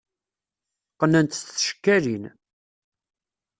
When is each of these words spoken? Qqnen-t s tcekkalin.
Qqnen-t 0.93 1.33
s 1.35 1.41
tcekkalin. 1.47 2.23